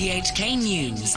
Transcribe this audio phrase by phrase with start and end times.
[0.00, 1.14] RTHK News.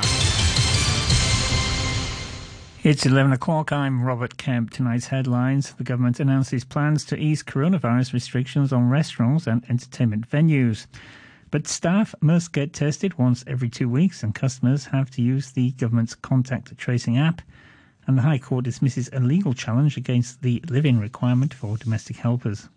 [2.84, 3.72] It's 11 o'clock.
[3.72, 4.72] I'm Robert Kemp.
[4.72, 5.72] Tonight's headlines.
[5.76, 10.88] The government announces plans to ease coronavirus restrictions on restaurants and entertainment venues.
[11.50, 15.72] But staff must get tested once every two weeks, and customers have to use the
[15.72, 17.42] government's contact tracing app.
[18.06, 22.18] And the High Court dismisses a legal challenge against the live in requirement for domestic
[22.18, 22.68] helpers.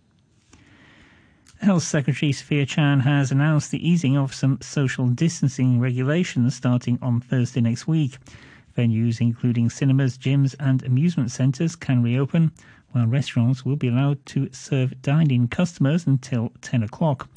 [1.61, 7.21] Health Secretary Sophia Chan has announced the easing of some social distancing regulations starting on
[7.21, 8.19] Thursday next week.
[8.77, 12.53] Venues including cinemas, gyms, and amusement centres can reopen,
[12.93, 17.29] while restaurants will be allowed to serve dine in customers until 10 o'clock.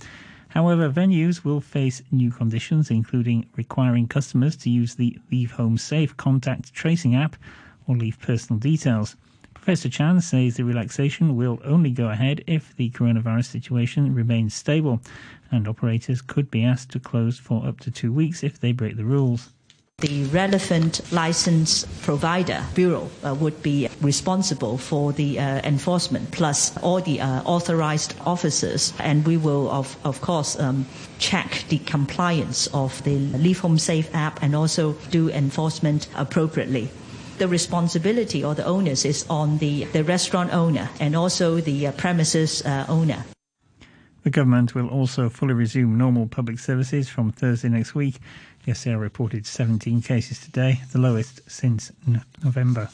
[0.50, 6.16] However, venues will face new conditions, including requiring customers to use the Leave Home Safe
[6.18, 7.38] contact tracing app
[7.88, 9.16] or leave personal details.
[9.60, 15.02] Professor Chan says the relaxation will only go ahead if the coronavirus situation remains stable,
[15.52, 18.96] and operators could be asked to close for up to two weeks if they break
[18.96, 19.50] the rules.
[19.98, 27.02] The relevant license provider bureau uh, would be responsible for the uh, enforcement, plus all
[27.02, 30.86] the uh, authorized officers, and we will, of, of course, um,
[31.18, 36.90] check the compliance of the Leave Home Safe app and also do enforcement appropriately
[37.40, 41.92] the responsibility or the onus is on the, the restaurant owner and also the uh,
[41.94, 43.26] premises uh, owner.
[44.24, 48.20] The government will also fully resume normal public services from Thursday next week.
[48.66, 51.92] The SAR reported 17 cases today, the lowest since
[52.44, 52.90] November.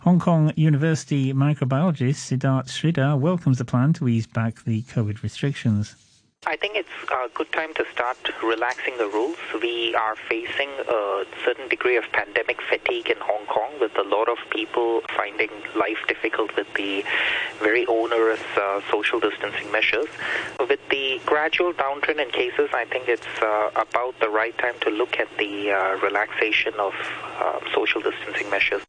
[0.00, 5.94] Hong Kong University microbiologist Siddharth Sridhar welcomes the plan to ease back the COVID restrictions.
[6.44, 9.36] I think it's a good time to start relaxing the rules.
[9.62, 14.28] We are facing a certain degree of pandemic fatigue in Hong Kong with a lot
[14.28, 17.04] of people finding life difficult with the
[17.60, 20.08] very onerous uh, social distancing measures.
[20.58, 24.90] With the gradual downtrend in cases, I think it's uh, about the right time to
[24.90, 26.92] look at the uh, relaxation of
[27.38, 28.82] uh, social distancing measures.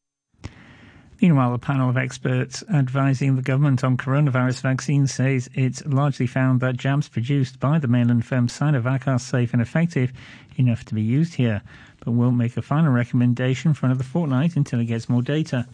[1.24, 6.60] Meanwhile, a panel of experts advising the government on coronavirus vaccines says it's largely found
[6.60, 10.12] that jabs produced by the mainland firm Sinovac are safe and effective
[10.58, 11.62] enough to be used here,
[12.04, 15.66] but won't make a final recommendation for another fortnight until it gets more data.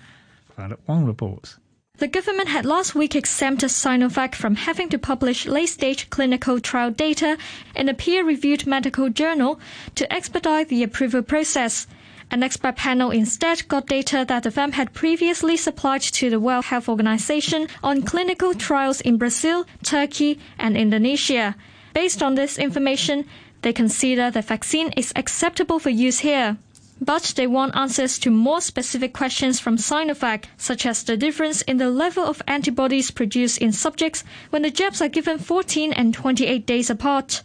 [0.55, 1.57] Violet Wong reports.
[1.97, 6.91] The government had last week exempted Sinovac from having to publish late stage clinical trial
[6.91, 7.39] data
[7.75, 9.59] in a peer reviewed medical journal
[9.95, 11.87] to expedite the approval process.
[12.31, 16.65] An expert panel instead got data that the firm had previously supplied to the World
[16.65, 21.55] Health Organization on clinical trials in Brazil, Turkey, and Indonesia.
[21.95, 23.25] Based on this information,
[23.63, 26.57] they consider the vaccine is acceptable for use here.
[27.01, 31.77] But they want answers to more specific questions from Sinovac, such as the difference in
[31.77, 36.67] the level of antibodies produced in subjects when the jabs are given 14 and 28
[36.67, 37.41] days apart.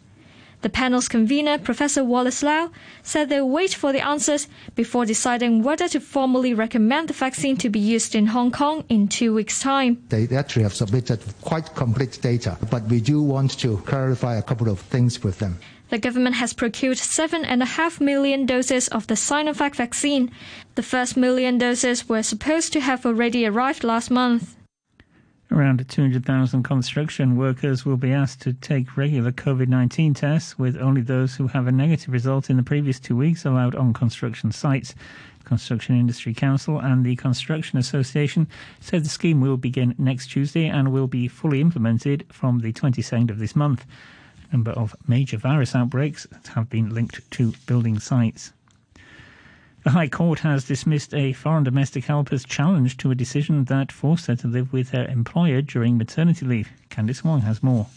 [0.64, 2.70] The panel's convener, Professor Wallace Lau,
[3.02, 7.68] said they'll wait for the answers before deciding whether to formally recommend the vaccine to
[7.68, 10.02] be used in Hong Kong in two weeks' time.
[10.08, 14.70] They actually have submitted quite complete data, but we do want to clarify a couple
[14.70, 15.58] of things with them.
[15.90, 20.30] The government has procured 7.5 million doses of the Sinovac vaccine.
[20.76, 24.56] The first million doses were supposed to have already arrived last month.
[25.50, 31.02] Around 200,000 construction workers will be asked to take regular COVID 19 tests, with only
[31.02, 34.94] those who have a negative result in the previous two weeks allowed on construction sites.
[35.40, 38.48] The Construction Industry Council and the Construction Association
[38.80, 43.30] said the scheme will begin next Tuesday and will be fully implemented from the 22nd
[43.30, 43.84] of this month.
[44.48, 48.54] A number of major virus outbreaks have been linked to building sites.
[49.84, 54.28] The High Court has dismissed a foreign domestic helper's challenge to a decision that forced
[54.28, 56.70] her to live with her employer during maternity leave.
[56.88, 57.88] Candice Wong has more.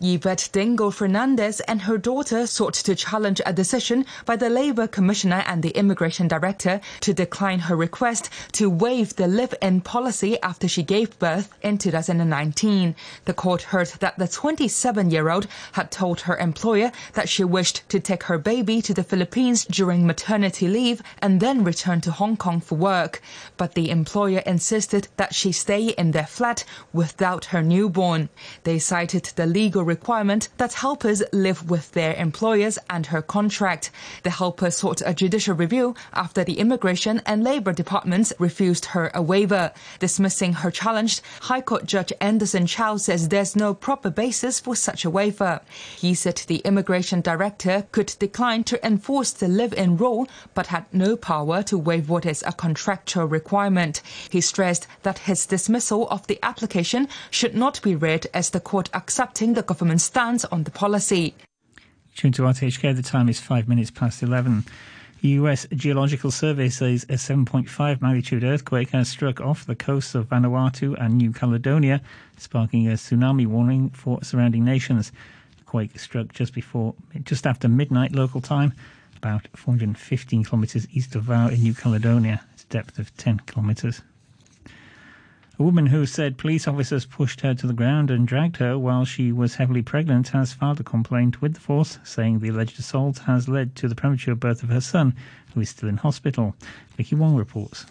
[0.00, 5.42] Yvette Dingo Fernandez and her daughter sought to challenge a decision by the Labour Commissioner
[5.46, 10.82] and the Immigration Director to decline her request to waive the live-in policy after she
[10.82, 12.94] gave birth in 2019.
[13.24, 18.24] The court heard that the 27-year-old had told her employer that she wished to take
[18.24, 22.76] her baby to the Philippines during maternity leave and then return to Hong Kong for
[22.76, 23.20] work.
[23.56, 28.28] But the employer insisted that she stay in their flat without her newborn.
[28.64, 33.90] They cited the legal requirement that helpers live with their employers and her contract.
[34.22, 39.22] The helper sought a judicial review after the Immigration and Labour Departments refused her a
[39.22, 39.72] waiver.
[39.98, 45.04] Dismissing her challenge, High Court Judge Anderson Chow says there's no proper basis for such
[45.04, 45.60] a waiver.
[45.96, 51.16] He said the Immigration Director could decline to enforce the live-in rule, but had no
[51.16, 54.02] power to waive what is a contractual requirement.
[54.30, 58.90] He stressed that his dismissal of the application should not be read as the court
[58.94, 61.34] accepting the government's stance on the policy.
[62.16, 64.64] Tune to RTHK, the time is five minutes past 11.
[65.20, 70.30] The US Geological Survey says a 7.5 magnitude earthquake has struck off the coasts of
[70.30, 72.00] Vanuatu and New Caledonia,
[72.38, 75.12] sparking a tsunami warning for surrounding nations.
[75.58, 76.94] The quake struck just before,
[77.24, 78.72] just after midnight local time,
[79.16, 82.40] about 415 kilometres east of Vao in New Caledonia.
[82.54, 84.00] It's depth of 10 kilometres.
[85.60, 89.04] A woman who said police officers pushed her to the ground and dragged her while
[89.04, 93.18] she was heavily pregnant has filed a complaint with the force, saying the alleged assault
[93.26, 95.16] has led to the premature birth of her son,
[95.52, 96.54] who is still in hospital.
[96.96, 97.86] Vicky Wong reports.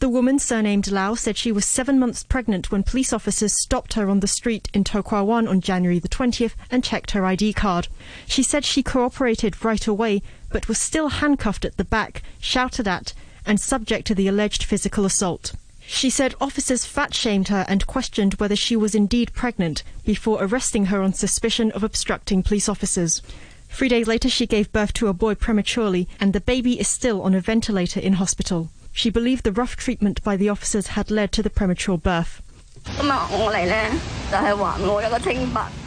[0.00, 4.10] The woman, surnamed Lau, said she was seven months pregnant when police officers stopped her
[4.10, 7.54] on the street in To Kwa Wan on January the 20th and checked her ID
[7.54, 7.88] card.
[8.26, 10.20] She said she cooperated right away,
[10.50, 13.14] but was still handcuffed at the back, shouted at,
[13.46, 15.54] and subject to the alleged physical assault.
[15.90, 20.86] She said officers fat shamed her and questioned whether she was indeed pregnant before arresting
[20.86, 23.22] her on suspicion of obstructing police officers.
[23.70, 27.22] Three days later, she gave birth to a boy prematurely, and the baby is still
[27.22, 28.68] on a ventilator in hospital.
[28.92, 32.42] She believed the rough treatment by the officers had led to the premature birth.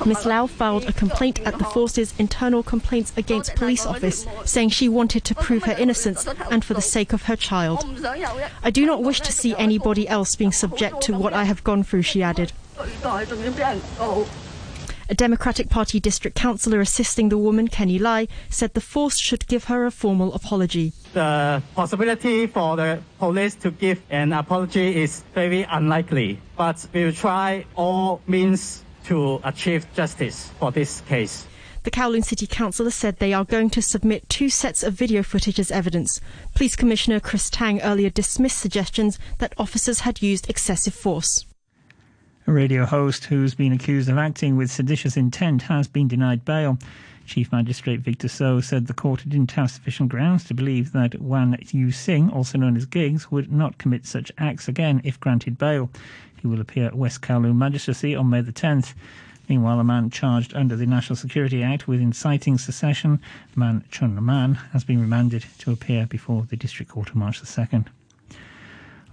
[0.06, 0.25] Ms.
[0.25, 5.24] Lau filed a complaint at the force's internal complaints against police office, saying she wanted
[5.25, 7.86] to prove her innocence and for the sake of her child.
[8.63, 11.83] I do not wish to see anybody else being subject to what I have gone
[11.83, 12.51] through, she added.
[15.12, 19.66] A Democratic Party district councillor assisting the woman, Kenny Lai, said the force should give
[19.66, 20.94] her a formal apology.
[21.12, 27.12] The possibility for the police to give an apology is very unlikely, but we will
[27.12, 31.46] try all means to achieve justice for this case.
[31.84, 35.60] The Kowloon City Councillor said they are going to submit two sets of video footage
[35.60, 36.22] as evidence.
[36.56, 41.44] Police Commissioner Chris Tang earlier dismissed suggestions that officers had used excessive force.
[42.48, 46.80] A radio host who's been accused of acting with seditious intent has been denied bail.
[47.28, 51.56] Chief Magistrate Victor So said the court didn't have sufficient grounds to believe that Wan
[51.58, 55.92] Yiu Sing, also known as Giggs, would not commit such acts again if granted bail.
[56.42, 58.96] He will appear at West Kowloon Magistracy on May the 10th.
[59.48, 63.20] Meanwhile, a man charged under the National Security Act with inciting secession,
[63.54, 67.46] Ma Chun Man, has been remanded to appear before the District Court on March the
[67.46, 67.86] 2nd.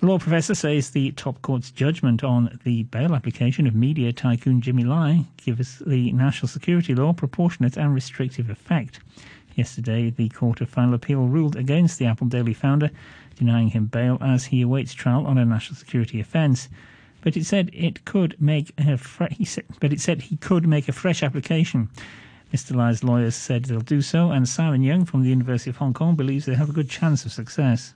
[0.01, 4.61] A law professor says the top court's judgment on the bail application of media tycoon
[4.61, 9.01] Jimmy Lai gives the national security law proportionate and restrictive effect.
[9.57, 12.91] Yesterday, the Court of Final Appeal ruled against the Apple Daily founder,
[13.35, 16.69] denying him bail as he awaits trial on a national security offence.
[17.21, 20.65] But it said it could make a fre- he said, but it said he could
[20.65, 21.89] make a fresh application.
[22.55, 22.77] Mr.
[22.77, 26.15] Lai's lawyers said they'll do so, and Simon Young from the University of Hong Kong
[26.15, 27.95] believes they have a good chance of success.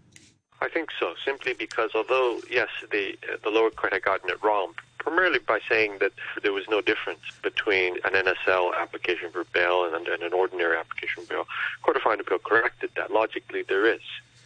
[0.63, 4.41] I think so, simply because although, yes, the, uh, the lower court had gotten it
[4.45, 9.93] wrong, primarily by saying that there was no difference between an NSL application for bail
[9.93, 11.47] and, and an ordinary application for bail.
[11.83, 13.11] Court of Final Appeal corrected that.
[13.11, 14.03] Logically, there is.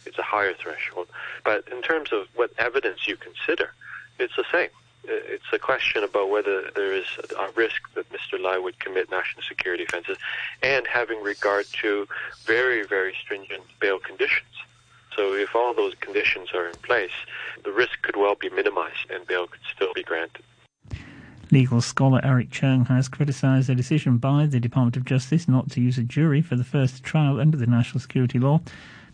[0.07, 1.07] It's a higher threshold.
[1.45, 3.73] But in terms of what evidence you consider,
[4.17, 4.69] it's the same.
[5.03, 7.05] It's a question about whether there is
[7.37, 8.41] a risk that Mr.
[8.41, 10.17] Lai would commit national security offenses
[10.63, 12.07] and having regard to
[12.43, 14.49] very, very stringent bail conditions.
[15.17, 17.11] So if all those conditions are in place,
[17.63, 20.43] the risk could well be minimized and bail could still be granted.
[21.49, 25.81] Legal scholar Eric Cheung has criticised a decision by the Department of Justice not to
[25.81, 28.61] use a jury for the first trial under the national security law.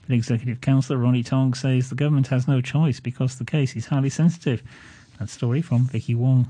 [0.05, 3.85] But Executive Councillor Ronnie Tong says the government has no choice because the case is
[3.85, 4.61] highly sensitive.
[5.19, 6.47] That story from Vicky Wong.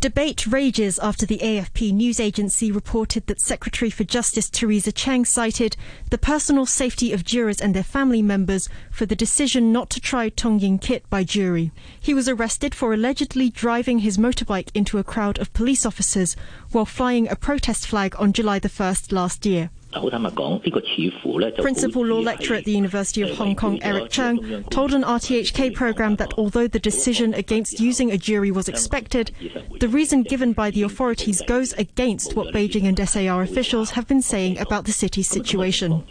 [0.00, 5.76] Debate rages after the AFP news agency reported that Secretary for Justice Theresa Cheng cited
[6.08, 10.30] the personal safety of jurors and their family members for the decision not to try
[10.30, 11.70] Tong Ying Kit by jury.
[12.00, 16.34] He was arrested for allegedly driving his motorbike into a crowd of police officers
[16.72, 19.68] while flying a protest flag on July the 1st last year.
[19.92, 26.16] Principal law lecturer at the University of Hong Kong, Eric Cheung, told an RTHK program
[26.16, 29.32] that although the decision against using a jury was expected,
[29.80, 34.22] the reason given by the authorities goes against what Beijing and SAR officials have been
[34.22, 36.04] saying about the city's situation.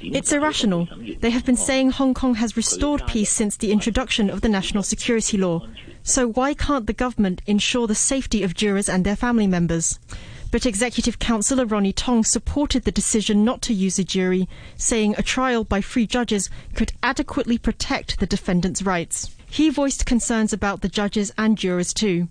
[0.00, 0.88] It's irrational.
[1.20, 4.82] They have been saying Hong Kong has restored peace since the introduction of the national
[4.82, 5.66] security law.
[6.02, 9.98] So why can't the government ensure the safety of jurors and their family members?
[10.50, 15.22] But Executive Councillor Ronnie Tong supported the decision not to use a jury, saying a
[15.22, 19.30] trial by free judges could adequately protect the defendant's rights.
[19.48, 22.28] He voiced concerns about the judges and jurors too.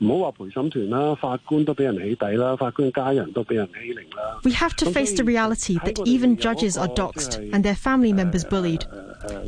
[0.00, 4.40] 现实就系唔好话陪审团啦，法官都俾人起底啦，法官家人都俾人欺凌啦。
[4.44, 8.44] We have to face the reality that even judges are doxed and their family members
[8.44, 8.82] bullied.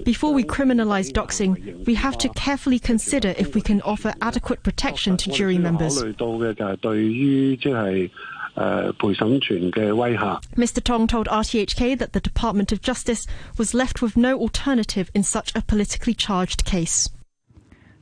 [0.05, 1.55] Before we criminalise doxing,
[1.87, 6.03] we have to carefully consider if we can offer adequate protection to jury 考 members.
[6.03, 8.11] 虑到嘅就系对于即系
[8.57, 10.41] 诶陪审团嘅威吓。
[10.57, 10.81] Mr.
[10.81, 15.53] Tong told RTHK that the Department of Justice was left with no alternative in such
[15.55, 17.09] a politically charged case.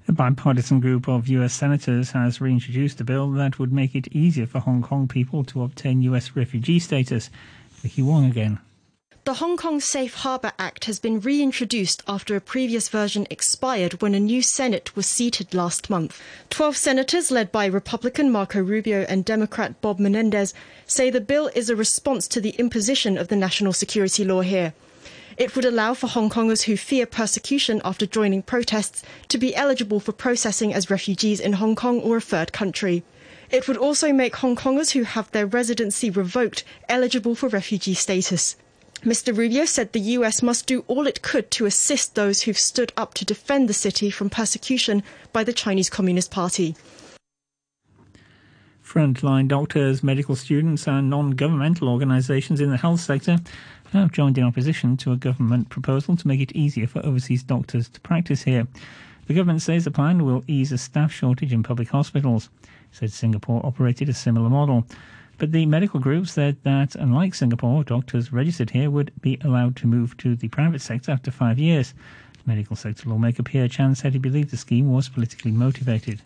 [0.07, 4.47] A bipartisan group of US senators has reintroduced a bill that would make it easier
[4.47, 7.29] for Hong Kong people to obtain US refugee status.
[7.81, 8.59] Vicky Wong again.
[9.23, 14.15] The Hong Kong Safe Harbour Act has been reintroduced after a previous version expired when
[14.15, 16.19] a new Senate was seated last month.
[16.49, 20.55] Twelve senators, led by Republican Marco Rubio and Democrat Bob Menendez,
[20.87, 24.73] say the bill is a response to the imposition of the national security law here.
[25.41, 29.99] It would allow for Hong Kongers who fear persecution after joining protests to be eligible
[29.99, 33.01] for processing as refugees in Hong Kong or a third country.
[33.49, 38.55] It would also make Hong Kongers who have their residency revoked eligible for refugee status.
[39.03, 39.35] Mr.
[39.35, 43.15] Rubio said the US must do all it could to assist those who've stood up
[43.15, 45.01] to defend the city from persecution
[45.33, 46.75] by the Chinese Communist Party.
[48.85, 53.37] Frontline doctors, medical students, and non governmental organisations in the health sector
[53.99, 57.89] have joined in opposition to a government proposal to make it easier for overseas doctors
[57.89, 58.67] to practice here.
[59.27, 62.49] The government says the plan will ease a staff shortage in public hospitals.
[62.63, 64.85] It said Singapore operated a similar model.
[65.37, 69.87] But the medical group said that, unlike Singapore, doctors registered here would be allowed to
[69.87, 71.93] move to the private sector after five years.
[72.45, 76.21] Medical sector lawmaker Pierre Chan said he believed the scheme was politically motivated.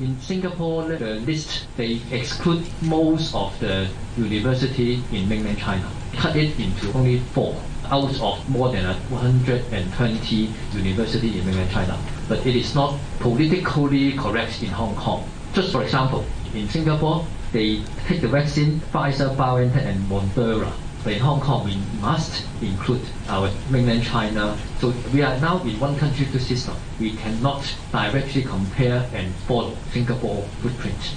[0.00, 6.58] In Singapore, the list they exclude most of the university in mainland China, cut it
[6.58, 7.54] into only four
[7.90, 11.98] out of more than 120 university in mainland China.
[12.30, 15.28] But it is not politically correct in Hong Kong.
[15.52, 20.72] Just for example, in Singapore, they take the vaccine Pfizer, BioNTech, and Moderna.
[21.06, 24.56] In Hong Kong, we must include our mainland China.
[24.80, 26.76] So we are now in one country, two system.
[27.00, 31.16] We cannot directly compare and follow Singapore footprint.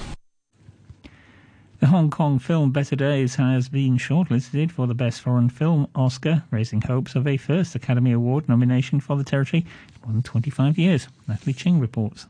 [1.81, 6.43] The Hong Kong film Better Days has been shortlisted for the Best Foreign Film Oscar,
[6.49, 10.77] raising hopes of a first Academy Award nomination for the territory in more than 25
[10.77, 11.09] years.
[11.27, 12.25] Natalie Ching reports.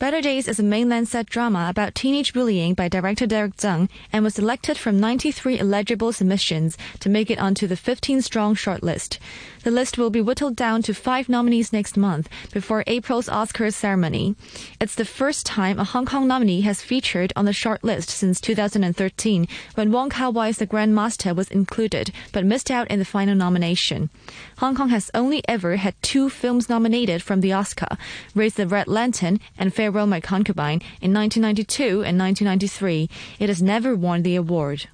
[0.00, 4.24] Better Days is a mainland set drama about teenage bullying by director Derek Tsang and
[4.24, 9.18] was selected from 93 eligible submissions to make it onto the 15 strong shortlist.
[9.64, 14.36] The list will be whittled down to five nominees next month before April's Oscars ceremony.
[14.78, 19.48] It's the first time a Hong Kong nominee has featured on the shortlist since 2013
[19.74, 24.10] when Wong Kar Wai's The Grandmaster was included but missed out in the final nomination.
[24.58, 27.96] Hong Kong has only ever had two films nominated from the Oscar,
[28.34, 33.08] Raise the Red Lantern and Farewell My Concubine in 1992 and 1993.
[33.38, 34.88] It has never won the award.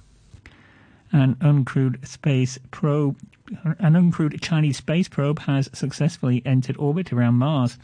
[1.11, 3.17] An uncrewed space probe
[3.63, 7.77] an uncrewed Chinese space probe has successfully entered orbit around Mars,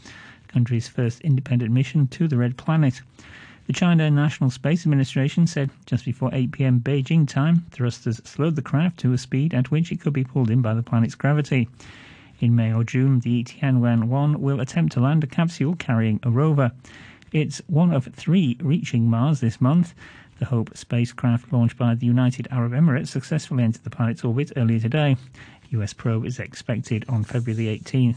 [0.46, 3.02] the country's first independent mission to the red planet.
[3.66, 8.62] The China National Space Administration said just before 8 pm Beijing time, thrusters slowed the
[8.62, 11.68] craft to a speed at which it could be pulled in by the planet's gravity.
[12.40, 16.30] In May or June, the Tianwen 1 will attempt to land a capsule carrying a
[16.30, 16.72] rover.
[17.30, 19.92] It's one of three reaching Mars this month.
[20.38, 24.78] The Hope spacecraft launched by the United Arab Emirates successfully entered the planet's orbit earlier
[24.78, 25.16] today.
[25.70, 28.16] US probe is expected on February 18th.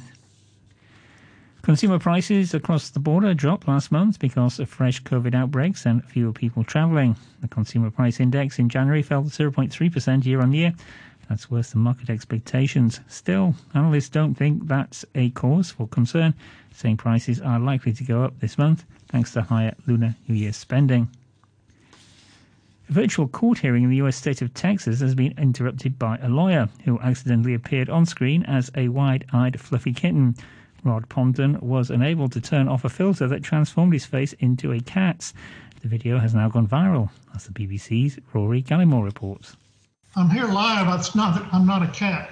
[1.61, 6.33] Consumer prices across the border dropped last month because of fresh COVID outbreaks and fewer
[6.33, 7.15] people travelling.
[7.41, 10.73] The consumer price index in January fell 0.3% year on year.
[11.29, 12.99] That's worse than market expectations.
[13.07, 16.33] Still, analysts don't think that's a cause for concern,
[16.73, 20.53] saying prices are likely to go up this month thanks to higher Lunar New Year
[20.53, 21.09] spending.
[22.91, 26.27] A virtual court hearing in the US state of Texas has been interrupted by a
[26.27, 30.35] lawyer who accidentally appeared on screen as a wide eyed fluffy kitten.
[30.83, 34.81] Rod Ponton was unable to turn off a filter that transformed his face into a
[34.81, 35.33] cat's.
[35.81, 39.55] The video has now gone viral, as the BBC's Rory Gallimore reports.
[40.17, 40.99] I'm here live.
[40.99, 42.29] It's not I'm not a cat.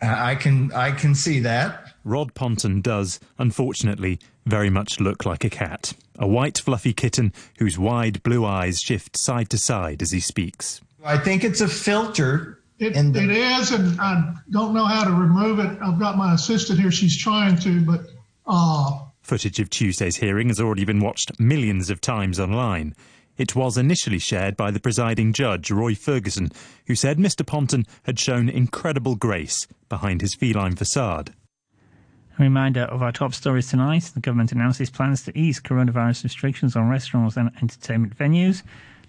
[0.00, 1.81] I can I can see that.
[2.04, 5.94] Rod Ponton does, unfortunately, very much look like a cat.
[6.18, 10.80] A white fluffy kitten whose wide blue eyes shift side to side as he speaks.
[11.04, 12.60] I think it's a filter.
[12.78, 13.22] It, the...
[13.22, 15.78] it is, and I don't know how to remove it.
[15.82, 16.90] I've got my assistant here.
[16.90, 18.00] She's trying to, but
[18.46, 22.94] uh, Footage of Tuesday's hearing has already been watched millions of times online.
[23.38, 26.50] It was initially shared by the presiding judge, Roy Ferguson,
[26.86, 27.46] who said Mr.
[27.46, 31.32] Ponton had shown incredible grace behind his feline facade.
[32.38, 34.10] A reminder of our top stories tonight.
[34.14, 38.62] The government announces plans to ease coronavirus restrictions on restaurants and entertainment venues,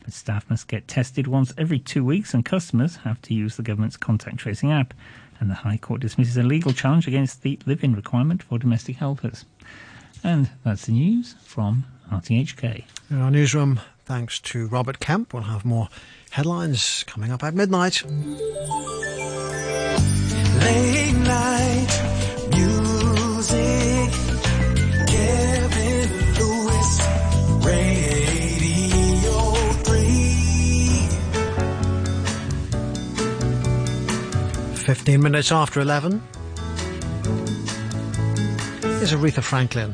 [0.03, 3.63] but staff must get tested once every two weeks and customers have to use the
[3.63, 4.93] government's contact tracing app.
[5.39, 8.97] And the High Court dismisses a legal challenge against the live in requirement for domestic
[8.97, 9.45] helpers.
[10.23, 12.83] And that's the news from RTHK.
[13.09, 15.33] In our newsroom, Thanks to Robert Kemp.
[15.33, 15.87] We'll have more
[16.31, 18.03] headlines coming up at midnight.
[20.59, 21.62] Late night
[34.83, 36.21] 15 minutes after 11
[39.01, 39.93] is Aretha Franklin.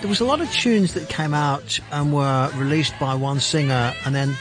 [0.00, 3.94] there was a lot of tunes that came out and were released by one singer
[4.04, 4.34] and then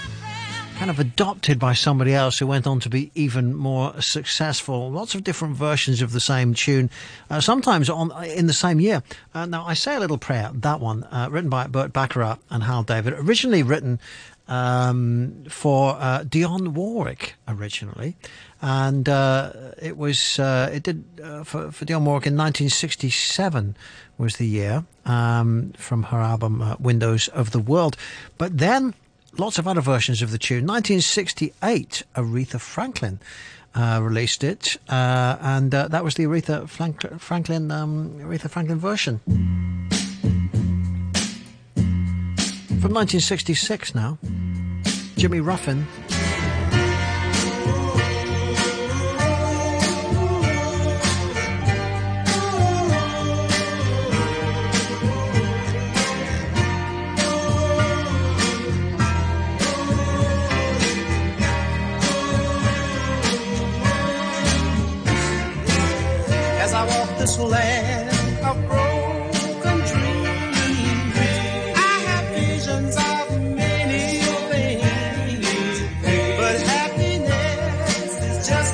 [0.76, 4.92] kind of adopted by somebody else who went on to be even more successful.
[4.92, 6.90] Lots of different versions of the same tune,
[7.30, 9.02] uh, sometimes on in the same year.
[9.34, 10.52] Uh, now, I say a little prayer.
[10.54, 14.00] That one, uh, written by Burt Bacharach and Hal David, originally written
[14.48, 18.16] um, for uh, Dionne Warwick originally,
[18.62, 23.76] and uh, it was uh, it did uh, for for Dionne Warwick in 1967
[24.18, 27.98] was the year um, from her album uh, Windows of the World,
[28.38, 28.94] but then
[29.38, 30.66] lots of other versions of the tune.
[30.66, 33.20] 1968, Aretha Franklin.
[33.78, 39.20] Uh, released it, and that was the Aretha Frank- Franklin um, Aretha Franklin version.
[42.86, 44.20] From 1966 now,
[45.18, 45.88] Jimmy Ruffin.